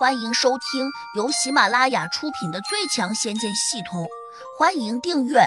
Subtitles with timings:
[0.00, 4.04] 欢迎收听由喜马拉雅出品的《最强仙剑系统》，
[4.58, 5.40] 欢迎订阅。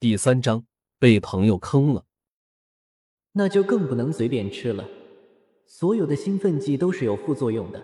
[0.00, 0.64] 第三章
[0.98, 2.06] 被朋友坑了，
[3.32, 4.88] 那就更不能随便吃了。
[5.66, 7.82] 所有的兴奋剂都是有副作用的，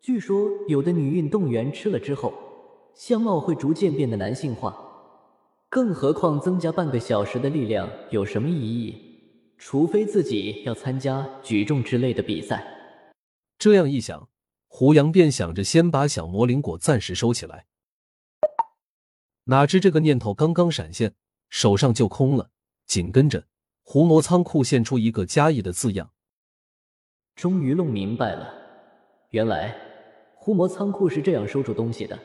[0.00, 2.32] 据说有的女运动员吃了之后，
[2.94, 4.74] 相貌会逐渐变得男性化。
[5.68, 9.09] 更何况增加半个小时的力量有什么意义？
[9.62, 12.64] 除非自己要参加举重之类的比赛，
[13.58, 14.30] 这样一想，
[14.66, 17.66] 胡杨便想着先把小魔灵果暂时收起来。
[19.44, 21.14] 哪知这个念头刚刚闪现，
[21.50, 22.50] 手上就空了。
[22.86, 23.46] 紧跟着，
[23.82, 26.10] 胡魔仓库现出一个加一的字样。
[27.36, 28.54] 终于弄明白了，
[29.28, 29.76] 原来
[30.36, 32.18] 胡魔仓库是这样收住东西的。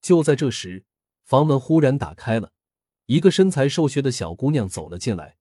[0.00, 0.84] 就在这时。
[1.24, 2.52] 房门忽然打开了，
[3.06, 5.38] 一个身材瘦削的小姑娘走了进来。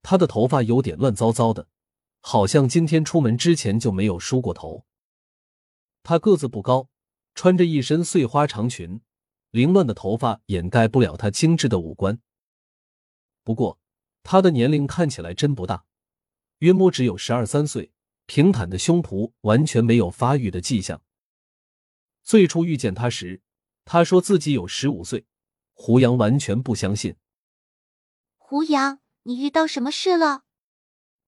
[0.00, 1.66] 她的头发有点乱糟糟的，
[2.20, 4.86] 好像今天出门之前就没有梳过头。
[6.04, 6.88] 她个子不高，
[7.34, 9.00] 穿着一身碎花长裙，
[9.50, 12.20] 凌乱的头发掩盖不了她精致的五官。
[13.42, 13.80] 不过，
[14.22, 15.86] 她的年龄看起来真不大，
[16.58, 17.90] 约莫只有十二三岁，
[18.26, 21.02] 平坦的胸脯完全没有发育的迹象。
[22.22, 23.42] 最初遇见她时。
[23.86, 25.26] 他说自己有十五岁，
[25.72, 27.14] 胡杨完全不相信。
[28.36, 30.42] 胡杨，你遇到什么事了？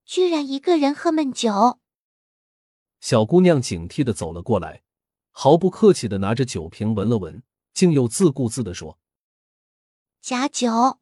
[0.05, 1.78] 居然一个人喝闷酒！
[3.00, 4.83] 小姑娘警惕的走了过来，
[5.31, 8.98] 毫不客气的拿着酒瓶闻了闻，竟又自顾自的说
[10.20, 10.98] ：“假酒。”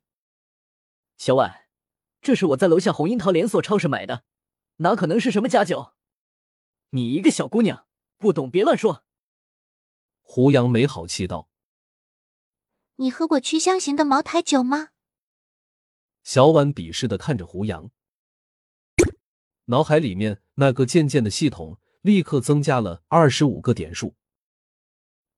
[1.17, 1.69] 小婉，
[2.21, 4.25] 这是我在楼下红樱桃连锁超市买的，
[4.77, 5.95] 哪可能是什么假酒？
[6.91, 7.87] 你一个小姑娘，
[8.19, 9.06] 不懂别乱说。
[10.29, 11.49] 胡杨没好气道
[12.97, 14.89] ：“你喝过曲香型的茅台酒吗？”
[16.25, 17.91] 小婉鄙视的看着胡杨，
[19.67, 24.17] 脑海里面那个渐渐的系统立刻增加了二十五个点数。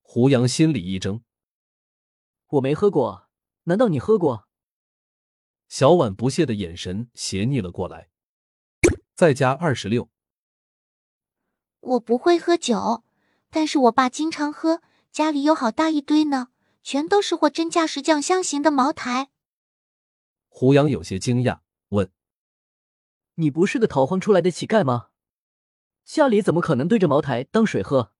[0.01, 1.23] 胡杨心里一怔
[2.49, 3.29] ：“我没喝过，
[3.65, 4.49] 难道你喝过？”
[5.69, 8.09] 小婉不屑的眼神斜睨了过来，
[9.15, 10.09] 再加二十六。
[11.79, 13.03] 我不会喝酒。
[13.51, 16.49] 但是我爸经常喝，家里有好大一堆呢，
[16.83, 19.29] 全都是货真价实酱香型的茅台。
[20.47, 22.11] 胡杨有些惊讶，问
[23.35, 25.09] ：“你不是个逃荒出来的乞丐吗？
[26.03, 28.13] 家里怎么可能对着茅台当水喝？”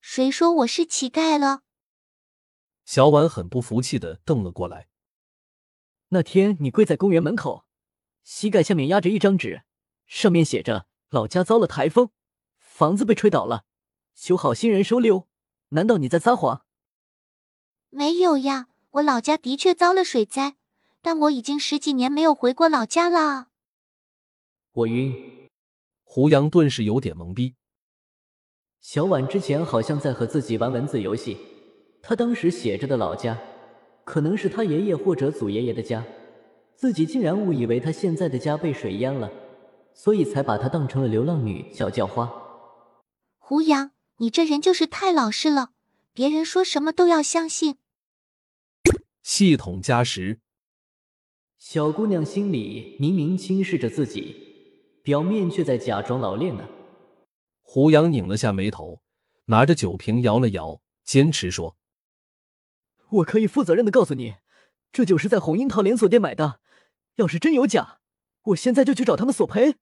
[0.00, 1.62] 谁说我是乞丐了？
[2.84, 4.88] 小婉很不服气的瞪了过来。
[6.08, 7.66] 那天你跪在公园门口，
[8.22, 9.64] 膝盖下面压着一张纸，
[10.06, 12.10] 上面写着“老家遭了台风，
[12.58, 13.64] 房子被吹倒了”。
[14.14, 15.26] 修好新人收留，
[15.70, 16.62] 难道你在撒谎？
[17.90, 20.56] 没有呀，我老家的确遭了水灾，
[21.02, 23.48] 但我已经十几年没有回过老家了。
[24.72, 25.48] 我晕。
[26.02, 27.54] 胡杨顿时有点懵逼。
[28.80, 31.36] 小婉之前好像在和自己玩文字游戏，
[32.00, 33.36] 她当时写着的老家，
[34.04, 36.04] 可能是她爷爷或者祖爷爷的家，
[36.76, 39.28] 自己竟然误以为她现在的家被水淹了，
[39.92, 42.32] 所以才把她当成了流浪女小叫花。
[43.38, 43.90] 胡杨。
[44.18, 45.72] 你这人就是太老实了，
[46.12, 47.78] 别人说什么都要相信。
[49.22, 50.40] 系统加时，
[51.58, 56.68] 小姑娘心里明明轻视着自己，表面却在假装老练呢。
[57.62, 59.02] 胡杨拧了下眉头，
[59.46, 61.76] 拿着酒瓶摇了摇，坚持说
[63.10, 64.36] ：“我可以负责任的告诉你，
[64.92, 66.60] 这酒是在红樱桃连锁店买的。
[67.16, 67.98] 要是真有假，
[68.42, 69.74] 我现在就去找他们索赔。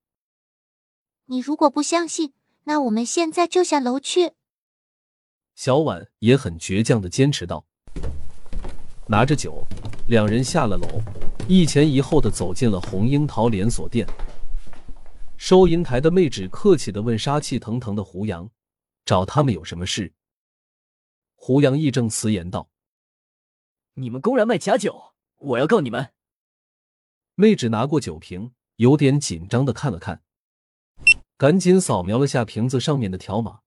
[1.27, 2.33] 你如果不相信。”
[2.65, 4.33] 那我们现在就下楼去。
[5.55, 7.67] 小婉也很倔强的坚持道
[9.09, 9.67] ：“拿着酒，
[10.09, 11.01] 两人下了楼，
[11.49, 14.07] 一前一后的走进了红樱桃连锁店。
[15.37, 18.49] 收银台的妹纸客气的问杀气腾腾的胡杨
[19.05, 20.13] ：‘找他们有什么事？’
[21.35, 22.71] 胡杨义正辞严道
[23.95, 26.13] ：‘你们公然卖假酒，我要告你们。’
[27.35, 30.23] 妹纸拿过酒瓶，有点紧张的看了看。”
[31.43, 33.63] 赶紧扫描了下瓶子上面的条码，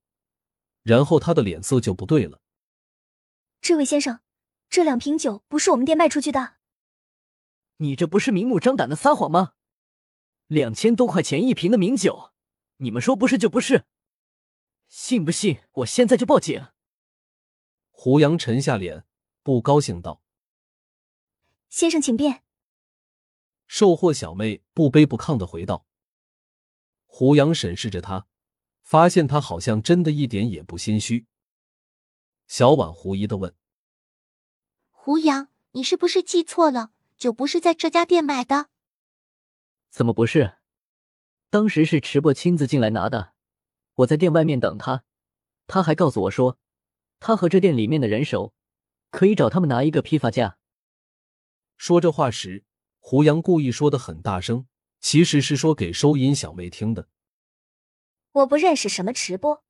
[0.82, 2.40] 然后他的脸色就不对了。
[3.60, 4.22] 这位先生，
[4.70, 6.56] 这两瓶酒不是我们店卖出去的。
[7.76, 9.56] 你这不是明目张胆的撒谎吗？
[10.48, 12.32] 两千多块钱一瓶的名酒，
[12.78, 13.84] 你们说不是就不是？
[14.88, 16.68] 信不信我现在就报警？
[17.92, 19.04] 胡杨沉下脸，
[19.44, 20.22] 不高兴道
[21.68, 22.42] ：“先生，请便。”
[23.68, 25.86] 售货小妹不卑不亢的回道。
[27.18, 28.28] 胡杨审视着他，
[28.84, 31.28] 发现他好像真的一点也不心虚。
[32.46, 33.56] 小婉狐疑的问
[34.92, 36.92] ：“胡杨，你是不是记错了？
[37.16, 38.68] 酒不是在这家店买的？
[39.90, 40.58] 怎么不是？
[41.50, 43.32] 当时是池伯亲自进来拿的，
[43.94, 45.06] 我在店外面等他，
[45.68, 46.58] 他还告诉我说，
[47.22, 48.54] 他和这店里面的人熟，
[49.10, 50.58] 可以找他们拿一个批发价。
[51.78, 52.66] 说这话时，
[53.00, 54.68] 胡杨故意说的很大声，
[55.06, 57.08] 其实是说给收银小妹听的。
[58.32, 59.64] 我不认识什么直播。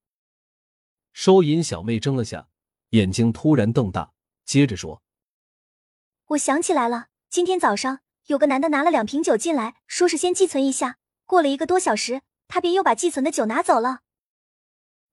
[1.11, 2.47] 收银小妹怔了下，
[2.91, 4.13] 眼睛突然瞪大，
[4.45, 5.03] 接着说
[6.27, 10.99] ：“我想起来了，今天早上有个男的拿了两瓶酒进来，说是先寄存一下。
[11.25, 14.03] 过了一个多小时，他便又把寄存的酒拿走了。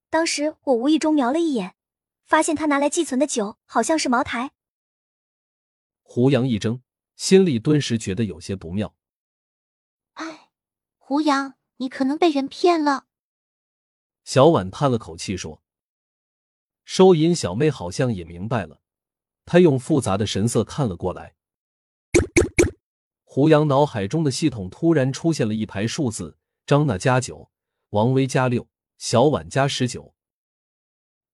[0.09, 1.75] 当时我无意中瞄了一眼，
[2.25, 4.53] 发现他拿来寄存的酒好像是茅台。”
[6.03, 6.81] 胡杨一怔，
[7.17, 8.95] 心里顿时觉得有些不妙。
[11.13, 13.05] 哎，胡杨，你可能被人骗了。
[14.25, 15.63] 小婉叹了口气说。
[16.87, 18.81] 收银小妹好像也明白了，
[19.45, 21.35] 她用复杂的神色看了过来。
[23.25, 27.51] 胡杨脑海中的系统突然出现了一排数字：张娜加九，
[27.91, 28.67] 王威加六，
[28.97, 30.15] 小婉加十九。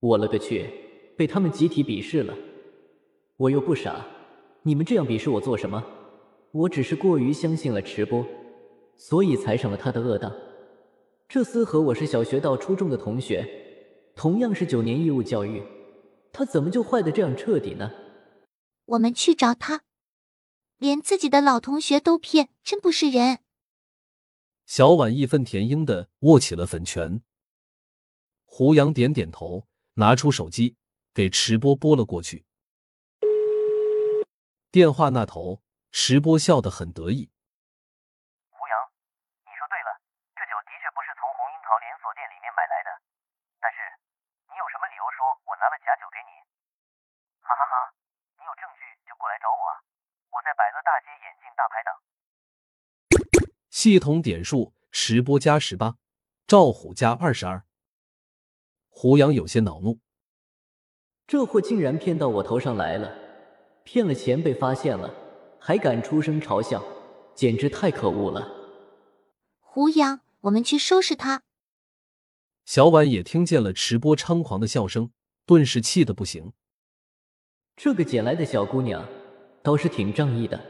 [0.01, 1.15] 我勒个去！
[1.17, 2.35] 被他们集体鄙视了。
[3.37, 4.05] 我又不傻，
[4.65, 5.85] 你们这样鄙视我做什么？
[6.51, 8.27] 我只是过于相信了池波，
[8.99, 10.31] 所以才上了他的恶当。
[11.27, 13.65] 这厮和我是小学到初中的同学。
[14.15, 15.62] 同样是九年义务教育，
[16.33, 17.93] 他怎么就坏的这样彻底呢？
[18.87, 19.83] 我们去找他，
[20.77, 23.39] 连自己的老同学都骗，真不是人。
[24.67, 27.23] 小婉义愤填膺的握起了粉拳。
[28.44, 30.75] 胡杨点点头，拿出手机
[31.15, 32.44] 给池波拨了过去。
[34.73, 35.62] 电话那头，
[35.93, 37.31] 池波笑得很得意。
[38.51, 38.75] 胡杨，
[39.47, 39.94] 你说对了，
[40.35, 42.91] 这酒的确不是从红樱桃连锁店里面买来的，
[43.62, 43.79] 但是。
[44.49, 46.33] 你有什么理由说我拿了假酒给你？
[47.49, 47.75] 哈哈哈！
[48.37, 49.81] 你有证据就过来找我啊！
[50.29, 51.89] 我在百乐大街眼镜大排档。
[53.71, 55.97] 系统点数：十波加十八，
[56.47, 57.65] 赵虎加二十二。
[58.91, 60.00] 胡杨有些恼怒，
[61.27, 63.17] 这货竟然骗到我头上来了，
[63.83, 65.15] 骗了钱被发现了，
[65.59, 66.85] 还敢出声嘲笑，
[67.35, 68.47] 简直太可恶了！
[69.61, 71.44] 胡杨，我们去收拾他！
[72.67, 75.12] 小婉也听见了池波猖狂的笑声，
[75.47, 76.53] 顿时气得不行。
[77.79, 79.09] 这个捡来的小姑娘
[79.63, 80.61] 倒是挺仗义的。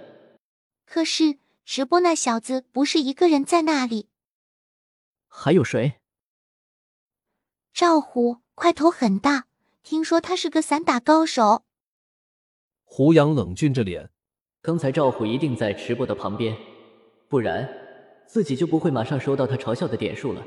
[0.85, 4.11] 可是直播那小子不是一个人在那里，
[5.27, 5.95] 还有谁？
[7.73, 9.47] 赵虎，块头很大，
[9.83, 11.65] 听说他是个散打高手。
[12.85, 14.11] 胡杨冷峻着脸，
[14.61, 16.55] 刚才赵虎一定在直播的旁边，
[17.29, 17.67] 不然
[18.27, 20.45] 自己就不会马上收到他嘲笑的点数了。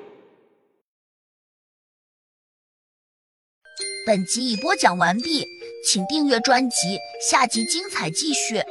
[4.06, 5.46] 本集已播讲完毕，
[5.83, 6.98] 请订阅专辑，
[7.30, 8.63] 下集精彩继续。